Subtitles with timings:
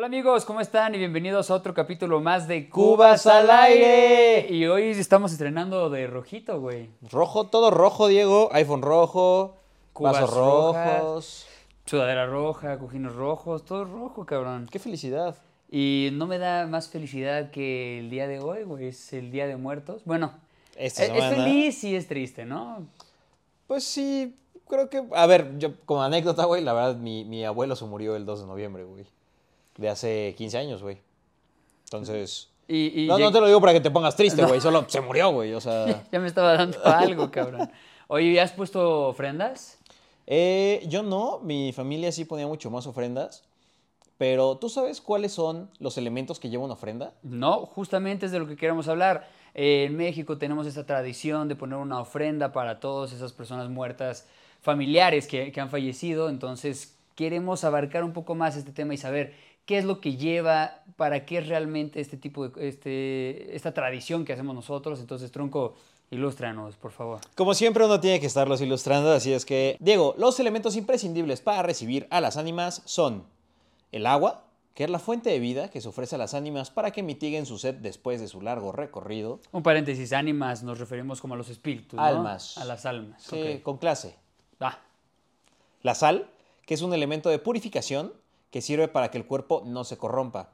[0.00, 0.94] Hola amigos, ¿cómo están?
[0.94, 4.46] Y bienvenidos a otro capítulo más de Cubas al aire.
[4.48, 6.88] Y hoy estamos estrenando de rojito, güey.
[7.02, 8.48] Rojo, todo rojo, Diego.
[8.52, 9.58] iPhone rojo,
[9.92, 11.00] Cubas vasos rojas.
[11.02, 11.46] rojos.
[11.84, 14.70] Sudadera roja, cojines rojos, todo rojo, cabrón.
[14.72, 15.36] Qué felicidad.
[15.70, 18.86] Y no me da más felicidad que el día de hoy, güey.
[18.86, 20.00] Es el día de muertos.
[20.06, 20.32] Bueno,
[20.76, 22.86] Esta es, feliz y es triste, ¿no?
[23.66, 24.34] Pues sí,
[24.66, 25.04] creo que.
[25.12, 28.40] A ver, yo como anécdota, güey, la verdad, mi, mi abuelo se murió el 2
[28.40, 29.04] de noviembre, güey.
[29.80, 30.98] De hace 15 años, güey.
[31.84, 32.50] Entonces.
[32.68, 34.60] Y, y No, no te lo digo para que te pongas triste, güey.
[34.60, 35.54] Solo se murió, güey.
[35.54, 36.04] O sea.
[36.12, 37.70] ya me estaba dando algo, cabrón.
[38.06, 39.78] Oye, ¿ya has puesto ofrendas?
[40.26, 43.42] Eh, yo no, mi familia sí ponía mucho más ofrendas.
[44.18, 47.14] Pero, ¿tú sabes cuáles son los elementos que lleva una ofrenda?
[47.22, 49.30] No, justamente es de lo que queremos hablar.
[49.54, 54.28] Eh, en México tenemos esta tradición de poner una ofrenda para todas esas personas muertas,
[54.60, 56.28] familiares que, que han fallecido.
[56.28, 59.34] Entonces queremos abarcar un poco más este tema y saber
[59.70, 64.24] qué es lo que lleva, para qué es realmente este tipo de este, esta tradición
[64.24, 64.98] que hacemos nosotros.
[64.98, 65.76] Entonces, Tronco,
[66.10, 67.20] ilústranos, por favor.
[67.36, 71.62] Como siempre uno tiene que estarlos ilustrando, así es que, Diego, los elementos imprescindibles para
[71.62, 73.22] recibir a las ánimas son
[73.92, 74.42] el agua,
[74.74, 77.46] que es la fuente de vida que se ofrece a las ánimas para que mitiguen
[77.46, 79.38] su sed después de su largo recorrido.
[79.52, 82.02] Un paréntesis, ánimas, nos referimos como a los espíritus, ¿no?
[82.02, 82.58] Almas.
[82.58, 83.22] A las almas.
[83.22, 84.16] Sí, con clase.
[84.58, 84.80] Ah,
[85.82, 86.28] La sal,
[86.66, 88.12] que es un elemento de purificación
[88.50, 90.50] que sirve para que el cuerpo no se corrompa.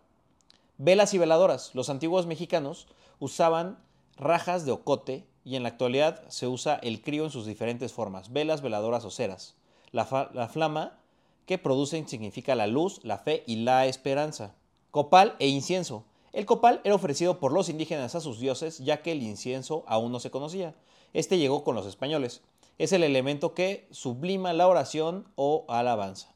[0.79, 1.75] Velas y veladoras.
[1.75, 2.87] Los antiguos mexicanos
[3.19, 3.79] usaban
[4.17, 8.33] rajas de ocote y en la actualidad se usa el crío en sus diferentes formas.
[8.33, 9.55] Velas, veladoras o ceras.
[9.93, 10.99] La, la flama
[11.47, 14.55] que producen significa la luz, la fe y la esperanza.
[14.91, 16.05] Copal e incienso.
[16.33, 20.13] El copal era ofrecido por los indígenas a sus dioses ya que el incienso aún
[20.13, 20.75] no se conocía.
[21.15, 22.43] Este llegó con los españoles.
[22.79, 26.36] Es el elemento que sublima la oración o alabanza.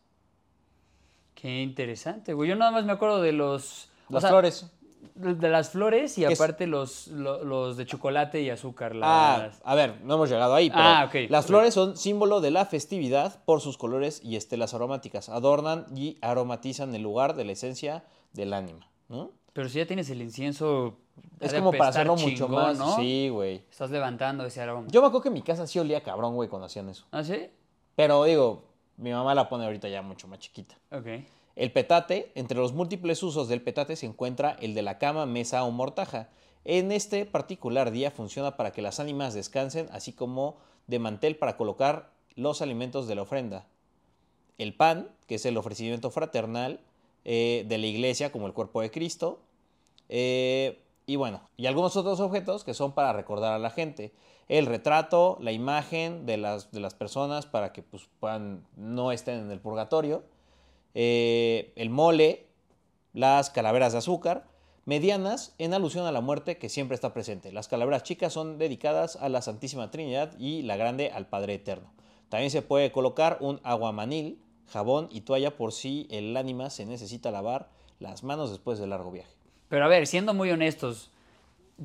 [1.34, 2.48] Qué interesante, güey.
[2.48, 3.88] Yo nada más me acuerdo de los...
[4.08, 4.70] o Las sea, flores.
[5.14, 8.94] De de las flores y aparte los, lo- los de chocolate y azúcar.
[9.02, 12.50] Ah, a ver, no hemos llegado ahí, pero Ah, ok, las flores son símbolo de
[12.50, 15.28] la festividad por sus colores y estelas aromáticas.
[15.30, 19.30] Adornan y aromatizan el lugar de la esencia del ánima, ¿no?
[19.52, 20.98] Pero si ya tienes el incienso...
[21.40, 22.78] Es como para hacerlo mucho más.
[22.78, 22.96] ¿no?
[22.96, 23.64] Sí, güey.
[23.70, 24.86] Estás levantando ese aroma.
[24.90, 27.06] Yo me acuerdo que en mi casa sí olía cabrón, güey, cuando hacían eso.
[27.10, 27.48] ¿Ah, sí?
[27.96, 28.64] Pero digo,
[29.00, 30.76] mi mamá la pone ahorita ya mucho más chiquita.
[31.56, 35.64] El petate, entre los múltiples usos del petate se encuentra el de la cama, mesa
[35.64, 36.28] o mortaja.
[36.64, 40.56] En este particular día funciona para que las ánimas descansen, así como
[40.86, 43.66] de mantel para colocar los alimentos de la ofrenda.
[44.58, 46.80] El pan, que es el ofrecimiento fraternal
[47.24, 49.40] eh, de la iglesia, como el cuerpo de Cristo.
[50.08, 50.78] Eh,
[51.10, 54.12] y bueno, y algunos otros objetos que son para recordar a la gente.
[54.46, 59.40] El retrato, la imagen de las, de las personas para que pues, puedan, no estén
[59.40, 60.22] en el purgatorio
[60.94, 62.46] eh, el mole,
[63.12, 64.46] las calaveras de azúcar,
[64.84, 67.50] medianas en alusión a la muerte que siempre está presente.
[67.50, 71.92] Las calaveras chicas son dedicadas a la Santísima Trinidad y la grande al Padre Eterno.
[72.28, 77.32] También se puede colocar un aguamanil, jabón y toalla por si el ánima se necesita
[77.32, 77.68] lavar
[77.98, 79.39] las manos después del largo viaje.
[79.70, 81.10] Pero a ver, siendo muy honestos,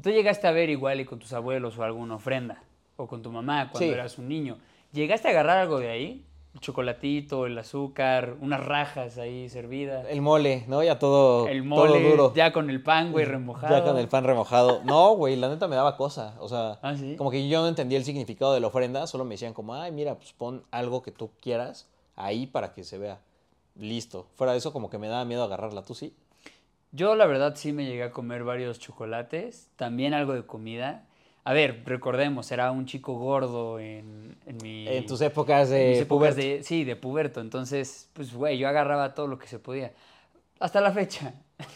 [0.04, 2.62] tú llegaste a ver igual y con tus abuelos o alguna ofrenda,
[2.98, 3.94] o con tu mamá cuando Sí.
[3.94, 4.58] eras un niño.
[4.92, 6.26] ¿Llegaste a agarrar algo de ahí?
[6.56, 10.06] El chocolatito, el azúcar, unas rajas ahí servidas.
[10.10, 10.82] El mole, ¿no?
[10.84, 12.34] Ya todo, El todo mole, duro.
[12.34, 13.78] ya con el pan, güey, remojado.
[13.78, 14.82] Ya con el pan remojado.
[14.86, 16.36] No, güey, la neta me daba cosa.
[16.40, 17.16] O sea, ¿Ah, sí?
[17.18, 19.92] como que yo no entendía el significado de la ofrenda, solo me decían como, ay,
[19.92, 23.20] mira, pues pon algo que tú quieras ahí para que se vea.
[23.78, 24.26] Listo.
[24.36, 25.84] Fuera de eso, como que me daba miedo agarrarla.
[25.84, 26.16] ¿Tú sí?
[26.96, 31.06] Yo la verdad sí me llegué a comer varios chocolates, también algo de comida.
[31.44, 34.88] A ver, recordemos, era un chico gordo en, en mi...
[34.88, 36.42] En tus épocas mis de épocas puberto.
[36.42, 37.42] de- sí, de puberto.
[37.42, 39.94] Entonces, pues, güey, yo agarraba todo lo que se podía.
[40.60, 41.34] Hasta la fecha.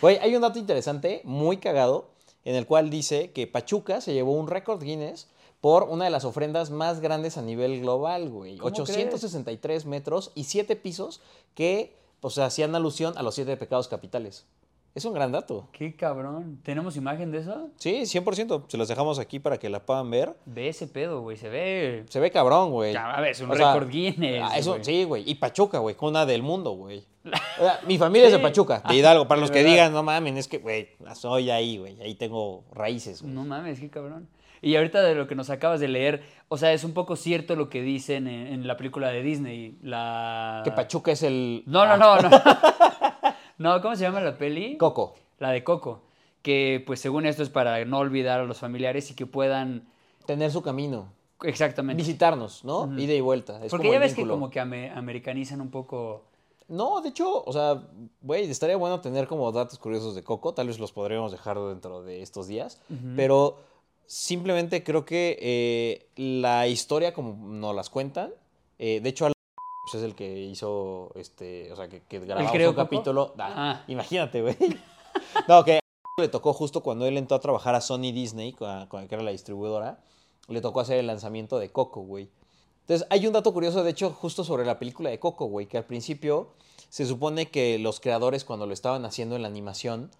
[0.00, 2.10] Güey, hay un dato interesante, muy cagado,
[2.44, 5.28] en el cual dice que Pachuca se llevó un récord Guinness
[5.60, 8.56] por una de las ofrendas más grandes a nivel global, güey.
[8.58, 11.20] ¿Cómo 863 metros y 7 pisos
[11.54, 14.46] que, pues, hacían alusión a los siete pecados capitales.
[14.94, 15.68] Es un gran dato.
[15.70, 16.58] Qué cabrón.
[16.64, 17.70] ¿Tenemos imagen de eso?
[17.76, 18.64] Sí, 100%.
[18.66, 20.34] Se los dejamos aquí para que la puedan ver.
[20.44, 21.36] Ve ese pedo, güey.
[21.36, 22.04] Se ve...
[22.08, 22.96] Se ve cabrón, güey.
[22.96, 24.42] A ver, es un récord Guinness.
[24.42, 25.22] ah, eso, sí, güey.
[25.30, 25.94] Y Pachuca, güey.
[25.94, 27.04] Cuna del mundo, güey.
[27.86, 28.40] Mi familia es de.
[28.40, 29.28] Pachuca, de Hidalgo.
[29.28, 29.70] Para los que verdad.
[29.70, 32.00] digan, no mamen, es que, güey, soy ahí, güey.
[32.00, 33.32] Ahí tengo raíces, güey.
[33.32, 34.28] No mames, qué cabrón.
[34.60, 37.54] Y ahorita de lo que nos acabas de leer, o sea, es un poco cierto
[37.54, 40.62] lo que dicen en, en la película de Disney, la...
[40.64, 41.62] Que Pachuca es el.
[41.66, 42.28] No, no, no, no.
[43.58, 44.76] no, ¿cómo se llama la peli?
[44.76, 45.14] Coco.
[45.38, 46.02] La de Coco.
[46.42, 49.88] Que pues según esto es para no olvidar a los familiares y que puedan...
[50.26, 51.12] Tener su camino.
[51.42, 52.02] Exactamente.
[52.02, 52.98] Visitarnos, ¿no?
[52.98, 53.62] Ida y vuelta.
[53.64, 56.24] Es Porque como ya ves que como que ame- americanizan un poco
[56.68, 57.82] No, de hecho, o sea,
[58.22, 60.52] güey, estaría bueno tener como datos curiosos de Coco.
[60.54, 62.80] Tal vez los podríamos dejar dentro de estos días.
[63.16, 63.58] Pero
[64.06, 68.30] simplemente creo que eh, la historia, como nos las cuentan,
[68.78, 69.28] eh, de hecho,
[69.90, 73.34] pues, es el que hizo, este, o sea, que, que grabamos un capítulo.
[73.38, 73.84] Ah, Ah.
[73.88, 74.56] Imagínate, güey.
[75.48, 75.80] No, que
[76.18, 79.24] le tocó justo cuando él entró a trabajar a Sony Disney, con, con- que era
[79.24, 79.98] la distribuidora,
[80.48, 82.28] le tocó hacer el lanzamiento de Coco, güey.
[82.82, 85.76] Entonces, hay un dato curioso, de hecho, justo sobre la película de Coco, güey, que
[85.78, 86.48] al principio
[86.88, 90.10] se supone que los creadores, cuando lo estaban haciendo en la animación,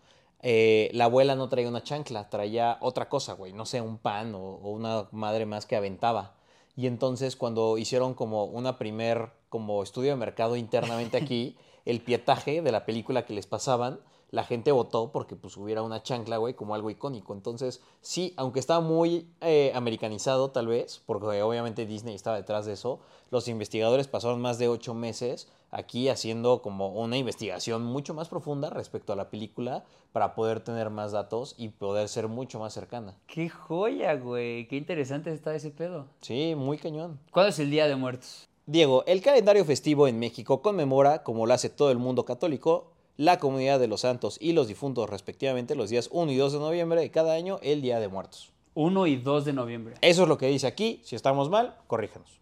[0.43, 4.35] eh, la abuela no traía una chancla, traía otra cosa, güey, no sé, un pan
[4.35, 6.35] o, o una madre más que aventaba.
[6.77, 12.63] Y entonces, cuando hicieron como una primer, como estudio de mercado internamente aquí, el pietaje
[12.63, 14.01] de la película que les pasaban,
[14.31, 17.33] la gente votó porque pues hubiera una chancla, güey, como algo icónico.
[17.33, 22.75] Entonces, sí, aunque estaba muy eh, americanizado tal vez, porque obviamente Disney estaba detrás de
[22.75, 23.01] eso,
[23.31, 28.71] los investigadores pasaron más de ocho meses aquí haciendo como una investigación mucho más profunda
[28.71, 33.15] respecto a la película para poder tener más datos y poder ser mucho más cercana.
[33.27, 34.67] Qué joya, güey.
[34.69, 36.07] Qué interesante está ese pedo.
[36.21, 37.19] Sí, muy cañón.
[37.31, 38.49] ¿Cuándo es el Día de Muertos?
[38.69, 43.39] Diego, el calendario festivo en México conmemora, como lo hace todo el mundo católico, la
[43.39, 47.01] comunidad de los santos y los difuntos respectivamente los días 1 y 2 de noviembre
[47.01, 48.53] de cada año, el Día de Muertos.
[48.75, 49.95] 1 y 2 de noviembre.
[50.03, 51.01] Eso es lo que dice aquí.
[51.03, 52.41] Si estamos mal, corríjanos.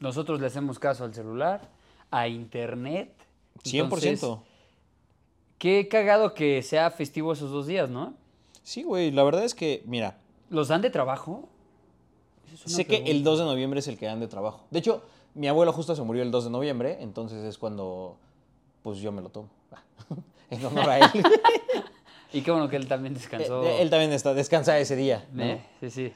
[0.00, 1.68] Nosotros le hacemos caso al celular,
[2.10, 3.14] a internet.
[3.62, 3.82] 100%.
[3.84, 4.24] Entonces,
[5.58, 8.14] qué cagado que sea festivo esos dos días, ¿no?
[8.64, 10.18] Sí, güey, la verdad es que, mira,
[10.50, 11.48] ¿Los dan de trabajo?
[12.64, 13.30] Sé que el pregunta.
[13.30, 14.66] 2 de noviembre es el que dan de trabajo.
[14.70, 15.04] De hecho,
[15.34, 18.16] mi abuelo justo se murió el 2 de noviembre, entonces es cuando,
[18.82, 19.48] pues yo me lo tomo.
[20.50, 21.04] en honor a él.
[22.30, 23.64] Y qué bueno que él también descansó.
[23.64, 25.26] Eh, él también está, descansa ese día.
[25.32, 25.44] ¿no?
[25.44, 26.12] Eh, sí, sí.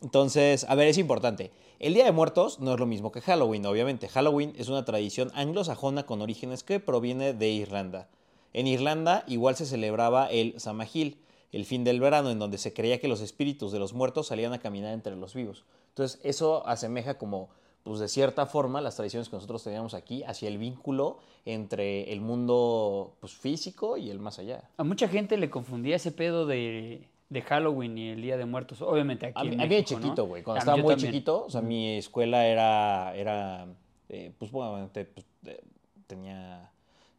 [0.00, 1.52] Entonces, a ver, es importante.
[1.78, 4.08] El Día de Muertos no es lo mismo que Halloween, obviamente.
[4.08, 8.08] Halloween es una tradición anglosajona con orígenes que proviene de Irlanda.
[8.52, 11.16] En Irlanda igual se celebraba el Samhain,
[11.52, 14.52] el fin del verano, en donde se creía que los espíritus de los muertos salían
[14.52, 15.64] a caminar entre los vivos.
[15.90, 17.50] Entonces, eso asemeja como,
[17.82, 22.20] pues de cierta forma, las tradiciones que nosotros teníamos aquí hacia el vínculo entre el
[22.20, 24.62] mundo pues, físico y el más allá.
[24.76, 28.80] A mucha gente le confundía ese pedo de, de Halloween y el Día de Muertos.
[28.82, 30.06] Obviamente aquí A mí, en a mí de México, ¿no?
[30.06, 30.42] chiquito, güey.
[30.42, 31.12] Cuando estaba muy también.
[31.12, 33.66] chiquito, o sea, mi escuela era, era
[34.08, 35.60] eh, pues bueno, te- pues, eh,
[36.06, 36.70] tenía,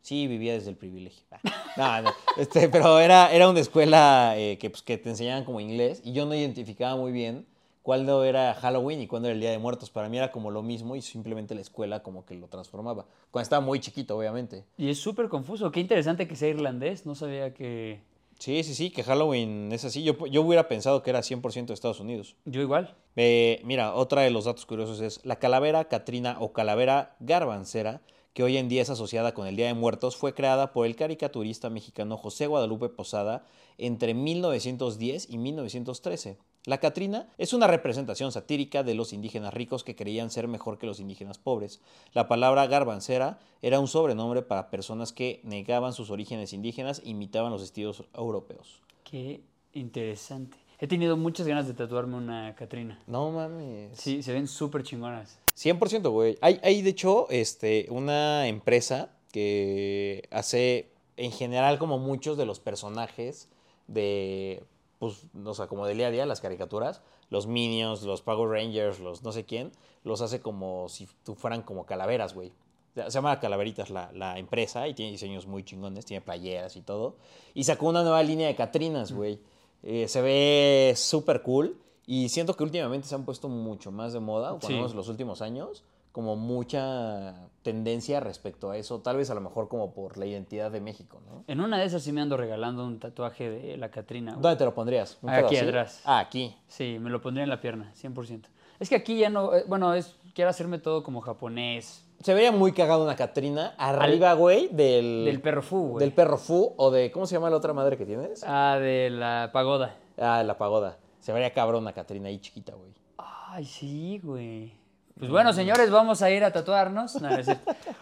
[0.02, 1.26] sí, vivía desde el privilegio.
[1.32, 5.44] Ah, No, no, este, pero era, era una escuela eh, que, pues, que te enseñaban
[5.44, 7.46] como inglés y yo no identificaba muy bien
[7.84, 9.92] cuándo era Halloween y cuándo era el Día de Muertos.
[9.92, 13.06] Para mí era como lo mismo y simplemente la escuela como que lo transformaba.
[13.30, 14.66] Cuando estaba muy chiquito, obviamente.
[14.78, 15.72] Y es súper confuso.
[15.72, 17.06] Qué interesante que sea irlandés.
[17.06, 18.02] No sabía que...
[18.40, 20.04] Sí, sí, sí, que Halloween es así.
[20.04, 22.36] Yo, yo hubiera pensado que era 100% de Estados Unidos.
[22.46, 22.96] Yo igual.
[23.16, 28.02] Eh, mira, otra de los datos curiosos es la calavera Catrina o calavera garbancera,
[28.34, 30.96] que hoy en día es asociada con el Día de Muertos, fue creada por el
[30.96, 33.46] caricaturista mexicano José Guadalupe Posada
[33.78, 36.38] entre 1910 y 1913.
[36.66, 40.86] La Catrina es una representación satírica de los indígenas ricos que creían ser mejor que
[40.86, 41.82] los indígenas pobres.
[42.14, 47.52] La palabra garbancera era un sobrenombre para personas que negaban sus orígenes indígenas e imitaban
[47.52, 48.82] los estilos europeos.
[49.04, 49.42] Qué
[49.74, 50.58] interesante.
[50.80, 52.98] He tenido muchas ganas de tatuarme una Catrina.
[53.08, 54.00] No mames.
[54.00, 55.38] Sí, se ven súper chingonas.
[55.58, 56.38] 100%, güey.
[56.40, 62.62] Hay, hay, de hecho, este, una empresa que hace, en general, como muchos de los
[62.62, 63.50] personajes
[63.88, 64.64] de,
[65.12, 69.00] pues, o sea, como del día a día, las caricaturas, los Minions, los Power Rangers,
[69.00, 69.72] los no sé quién,
[70.04, 72.52] los hace como si fueran como calaveras, güey.
[72.96, 76.82] O Se llama Calaveritas la, la empresa y tiene diseños muy chingones, tiene playeras y
[76.82, 77.16] todo.
[77.54, 79.40] Y sacó una nueva línea de Catrinas, güey.
[79.82, 81.76] Eh, se ve súper cool.
[82.06, 84.74] Y siento que últimamente se han puesto mucho más de moda, Sí.
[84.74, 85.84] menos los últimos años,
[86.14, 90.72] como mucha tendencia respecto a eso, tal vez a lo mejor como por la identidad
[90.72, 91.44] de México, ¿no?
[91.48, 94.34] En una de esas sí me ando regalando un tatuaje de la Catrina.
[94.40, 95.18] ¿Dónde te lo pondrías?
[95.22, 95.66] ¿Un Aquí así?
[95.66, 96.02] atrás.
[96.06, 96.56] Ah, aquí.
[96.68, 98.44] Sí, me lo pondría en la pierna, 100%.
[98.80, 99.54] Es que aquí ya no...
[99.56, 102.06] eh, Bueno, es quiero hacerme todo como japonés.
[102.22, 106.00] Se vería muy cagado una Catrina arriba, güey, del, Del perro fu, güey.
[106.06, 108.44] del perro fu o de, ¿cómo se llama la otra madre que tienes?
[108.46, 109.96] Ah, de la pagoda.
[110.18, 110.98] Ah, la pagoda.
[111.20, 112.92] Se vería cabrón una Catrina ahí chiquita, güey.
[113.18, 114.74] Ay, sí, güey.
[115.18, 117.22] Pues bueno, señores, vamos a ir a tatuarnos.
[117.22, 117.48] No, es.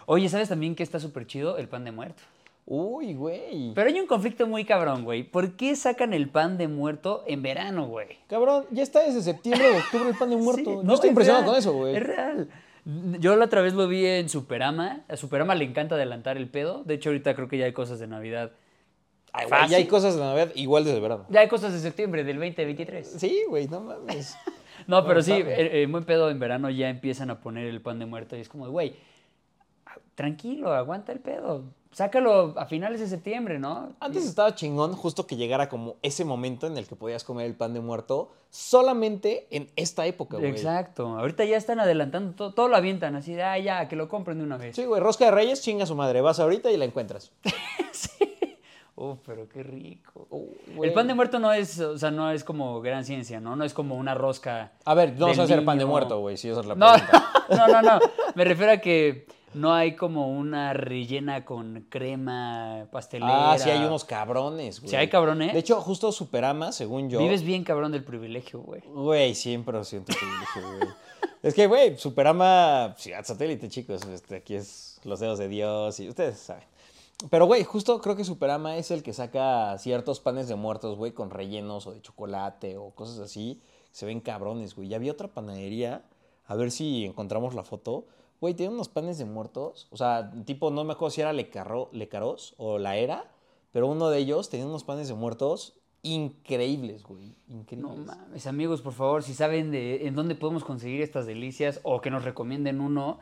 [0.05, 1.57] Oye, ¿sabes también que está súper chido?
[1.57, 2.23] El pan de muerto.
[2.65, 3.73] Uy, güey.
[3.73, 5.23] Pero hay un conflicto muy cabrón, güey.
[5.23, 8.07] ¿Por qué sacan el pan de muerto en verano, güey?
[8.27, 10.63] Cabrón, ya está desde septiembre o octubre el pan de muerto.
[10.63, 11.95] Sí, Yo no, estoy es impresionado real, con eso, güey.
[11.95, 12.49] Es real.
[13.19, 15.01] Yo la otra vez lo vi en Superama.
[15.07, 16.83] A Superama le encanta adelantar el pedo.
[16.83, 18.51] De hecho, ahorita creo que ya hay cosas de Navidad.
[19.33, 21.25] Ay, güey, ya hay cosas de Navidad igual desde verano.
[21.29, 23.15] Ya hay cosas de septiembre del 2023.
[23.17, 24.35] Sí, güey, no mames.
[24.87, 28.05] No, pero sí, eh, buen pedo en verano ya empiezan a poner el pan de
[28.05, 28.95] muerto y es como, güey,
[30.15, 31.63] tranquilo, aguanta el pedo.
[31.91, 33.91] Sácalo a finales de septiembre, ¿no?
[33.99, 37.53] Antes estaba chingón justo que llegara como ese momento en el que podías comer el
[37.53, 40.51] pan de muerto solamente en esta época, güey.
[40.51, 41.07] Exacto.
[41.07, 44.37] Ahorita ya están adelantando, todo, todo lo avientan así de, ah, ya, que lo compren
[44.37, 44.73] de una vez.
[44.73, 46.21] Sí, güey, rosca de reyes, chinga su madre.
[46.21, 47.33] Vas ahorita y la encuentras.
[49.01, 50.27] Uf, pero qué rico.
[50.29, 53.55] Uy, El pan de muerto no es, o sea, no es como gran ciencia, ¿no?
[53.55, 54.73] No es como una rosca.
[54.85, 56.93] A ver, no vas a hacer pan de muerto, güey, si esa es la No,
[56.93, 57.31] pregunta.
[57.49, 57.99] no, no, no.
[58.35, 63.53] Me refiero a que no hay como una rellena con crema pastelera.
[63.53, 64.91] Ah, sí hay unos cabrones, güey.
[64.91, 65.51] Sí hay cabrones.
[65.51, 67.17] De hecho, justo Superama, según yo...
[67.17, 68.81] Vives bien cabrón del privilegio, güey.
[68.81, 70.93] Güey, 100% privilegio, güey.
[71.41, 74.05] Es que, güey, Superama, ciudad satélite, chicos.
[74.05, 76.70] Este, aquí es los dedos de Dios y ustedes saben.
[77.29, 81.11] Pero, güey, justo creo que Superama es el que saca ciertos panes de muertos, güey,
[81.11, 83.61] con rellenos o de chocolate o cosas así.
[83.91, 84.87] Se ven cabrones, güey.
[84.87, 86.03] Ya había otra panadería.
[86.47, 88.05] A ver si encontramos la foto.
[88.39, 89.87] Güey, tiene unos panes de muertos.
[89.91, 93.31] O sea, tipo, no me acuerdo si era Lecarro, Lecaros o La Era.
[93.71, 97.37] Pero uno de ellos tenía unos panes de muertos increíbles, güey.
[97.47, 97.97] Increíbles.
[97.97, 102.01] No mames, amigos, por favor, si saben de en dónde podemos conseguir estas delicias o
[102.01, 103.19] que nos recomienden uno,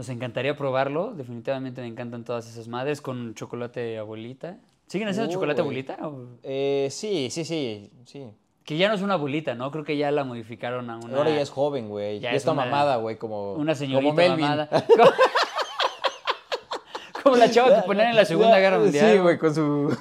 [0.00, 1.12] nos encantaría probarlo.
[1.12, 4.56] Definitivamente me encantan todas esas madres con chocolate abuelita.
[4.86, 5.84] ¿Siguen haciendo chocolate güey.
[5.84, 6.08] abuelita?
[6.08, 8.24] o- Eh, sí, sí, sí, sí.
[8.64, 9.70] Que ya no es una abuelita, ¿no?
[9.70, 11.18] Creo que ya la modificaron a una.
[11.18, 12.18] Ahora ya es joven, güey.
[12.18, 14.68] ya Ya, es está una- mamada, güey, como, Una señorita como mamada.
[14.68, 15.10] Como,
[17.22, 19.12] como la chava que ponían en la Segunda Guerra Mundial.
[19.12, 19.96] Sí, güey, con su...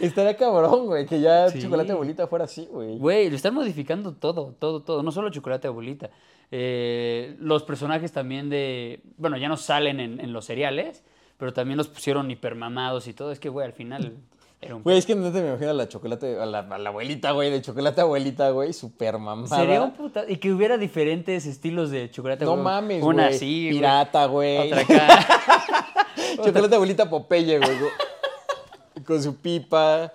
[0.00, 1.60] Estaría cabrón, güey, que ya Sí.
[1.62, 2.98] chocolate abuelita fuera así, güey.
[2.98, 5.02] Güey, lo están modificando todo, todo, todo.
[5.02, 6.10] No solo chocolate abuelita.
[6.50, 9.00] Eh, los personajes también de.
[9.16, 11.02] Bueno, ya no salen en, en los cereales,
[11.38, 13.32] pero también los pusieron hipermamados y todo.
[13.32, 14.12] Es que, güey, al final
[14.60, 14.82] era un.
[14.82, 17.32] Güey, es que no te me imagino a la chocolate, a la, a la abuelita,
[17.32, 19.56] güey, de chocolate abuelita, güey, súper mamada.
[19.56, 20.24] Sería un puta.
[20.28, 23.34] Y que hubiera diferentes estilos de chocolate No mames, Una güey.
[23.36, 24.72] así, güey, Pirata, güey.
[24.72, 25.26] Otra acá.
[26.44, 27.70] chocolate abuelita Popeye, güey.
[29.06, 30.12] Con su pipa.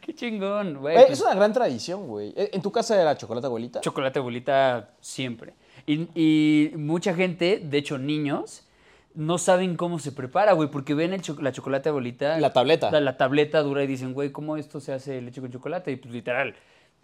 [0.00, 0.94] Qué chingón, güey.
[0.96, 2.32] Pues- es una gran tradición, güey.
[2.36, 3.80] Eh, ¿En tu casa era chocolate abuelita?
[3.80, 5.54] Chocolate abuelita siempre.
[5.86, 8.62] Y, y mucha gente, de hecho niños,
[9.14, 12.38] no saben cómo se prepara, güey, porque ven el cho- la chocolate abuelita.
[12.38, 12.90] La tableta.
[12.90, 15.90] La, la tableta dura y dicen, güey, ¿cómo esto se hace leche con chocolate?
[15.92, 16.54] Y pues literal,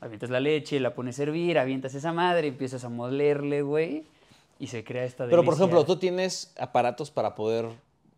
[0.00, 4.04] avientas la leche, la pones a hervir, avientas esa madre, empiezas a molerle, güey,
[4.58, 5.64] y se crea esta Pero, por delicia.
[5.64, 7.66] ejemplo, ¿tú tienes aparatos para poder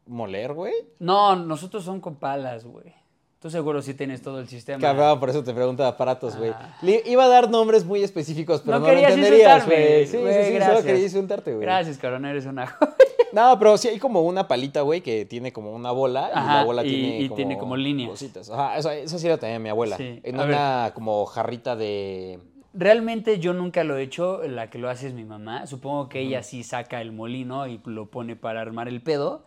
[0.07, 0.75] moler, güey?
[0.99, 2.93] No, nosotros son con palas, güey.
[3.41, 4.81] Tú seguro sí tienes todo el sistema.
[4.81, 6.51] Cabrón, por eso te pregunto aparatos, güey.
[6.51, 6.79] Ah.
[7.05, 10.07] Iba a dar nombres muy específicos, pero No no, lo entenderías, güey.
[10.07, 11.63] Sí, güey, sí, sí, solo quería insultarte, güey.
[11.67, 12.75] Gracias, cabrón, eres una...
[13.35, 16.65] No, pero sí hay como una palita, güey, que tiene como una bola y la
[16.65, 17.37] bola y- tiene y como...
[17.37, 18.11] tiene como líneas.
[18.11, 18.49] Cositas.
[18.49, 19.97] Ajá, esa, esa sí la tenía mi abuela.
[19.97, 22.39] Sí, En a una como jarrita de...
[22.73, 25.67] Realmente yo nunca lo he hecho, la que lo hace es mi mamá.
[25.67, 29.45] Supongo que ella sí saca el molino y lo pone para armar el pedo.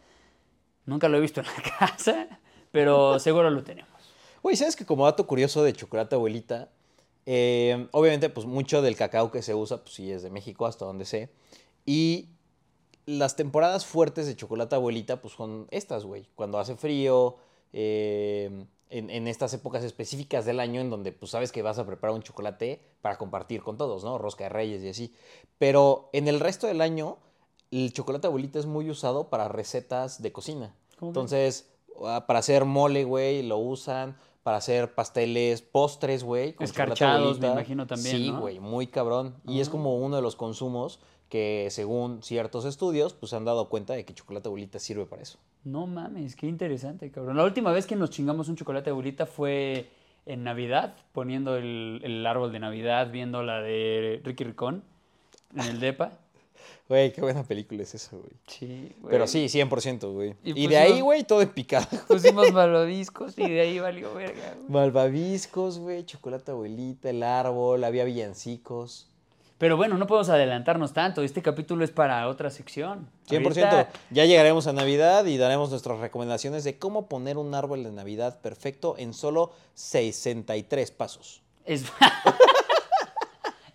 [0.87, 2.27] Nunca lo he visto en la casa,
[2.71, 3.91] pero seguro lo tenemos.
[4.41, 6.69] Güey, ¿sabes que como dato curioso de chocolate abuelita?
[7.29, 10.85] eh, obviamente, pues mucho del cacao que se usa, pues sí es de México, hasta
[10.85, 11.29] donde sé.
[11.85, 12.29] Y
[13.05, 16.25] las temporadas fuertes de chocolate abuelita, pues son estas, güey.
[16.35, 17.35] Cuando hace frío,
[17.73, 21.85] eh, en, en estas épocas específicas del año en donde pues sabes que vas a
[21.85, 24.17] preparar un chocolate para compartir con todos, ¿no?
[24.17, 25.13] Rosca de reyes y así.
[25.57, 27.17] Pero en el resto del año,
[27.71, 30.73] el chocolate abuelita es muy usado para recetas de cocina.
[31.01, 31.69] Entonces,
[32.05, 34.17] ah, para hacer mole, güey, lo usan.
[34.43, 36.55] Para hacer pasteles, postres, güey.
[36.61, 38.39] Escarchados, me imagino también, Sí, ¿no?
[38.39, 39.35] güey, muy cabrón.
[39.45, 39.71] Y es Ah.
[39.71, 44.05] como uno de los consumos que, según ciertos estudios, pues se han dado cuenta de
[44.05, 45.37] que chocolate abuelita sirve para eso.
[45.65, 47.35] No mames, qué interesante, cabrón.
[47.35, 49.89] La última vez que nos chingamos un chocolate abuelita fue
[50.25, 54.81] en Navidad, poniendo el, el árbol de Navidad, viendo la de Ricky Ricón
[55.55, 56.19] en el DEPA.
[56.89, 58.31] Güey, qué buena película es esa, güey.
[58.47, 59.11] Sí, güey.
[59.11, 60.35] Pero sí, 100%, güey.
[60.43, 61.85] Y Y, pues de ahí, güey, todo en picado.
[62.07, 64.53] Pusimos malvaviscos y de ahí valió verga.
[64.55, 64.69] güey.
[64.69, 69.09] Malvaviscos, güey, chocolate abuelita, el árbol, había villancicos.
[69.57, 71.23] Pero bueno, no podemos adelantarnos tanto.
[71.23, 73.09] Este capítulo es para otra sección.
[73.27, 73.43] 100%.
[73.43, 77.91] Ahorita Ya llegaremos a Navidad y daremos nuestras recomendaciones de cómo poner un árbol de
[77.91, 81.41] Navidad perfecto en solo 63 pasos.
[81.65, 81.85] Es,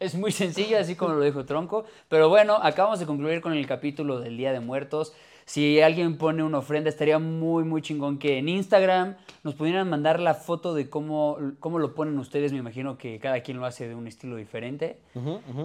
[0.03, 1.85] es muy sencillo, así como lo dijo Tronco.
[2.09, 5.15] Pero bueno, acabamos de concluir con el capítulo del Día de Muertos.
[5.45, 10.21] Si alguien pone una ofrenda, estaría muy, muy chingón que en Instagram nos pudieran mandar
[10.21, 12.53] la foto de cómo, cómo lo ponen ustedes.
[12.53, 14.99] Me imagino que cada quien lo hace de un estilo diferente.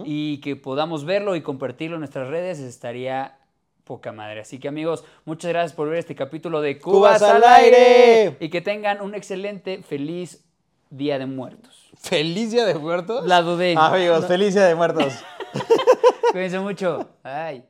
[0.04, 3.38] Y que podamos verlo y compartirlo en nuestras redes estaría
[3.84, 4.40] poca madre.
[4.40, 8.36] Así que amigos, muchas gracias por ver este capítulo de ¡Cubas al aire!
[8.40, 10.44] Y que tengan un excelente, feliz
[10.90, 11.90] Día de Muertos.
[12.00, 13.26] ¿Feliz Día de Muertos?
[13.26, 13.74] La dudé.
[13.76, 14.26] Amigos, No.
[14.28, 15.12] feliz Día de Muertos.
[16.32, 17.08] Cuídense mucho.
[17.24, 17.64] Bye.